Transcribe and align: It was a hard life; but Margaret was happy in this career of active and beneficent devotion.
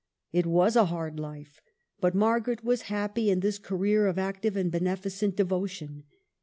It 0.31 0.47
was 0.47 0.75
a 0.75 0.85
hard 0.85 1.19
life; 1.19 1.61
but 1.99 2.15
Margaret 2.15 2.63
was 2.63 2.81
happy 2.89 3.29
in 3.29 3.41
this 3.41 3.59
career 3.59 4.07
of 4.07 4.17
active 4.17 4.57
and 4.57 4.71
beneficent 4.71 5.35
devotion. 5.35 6.05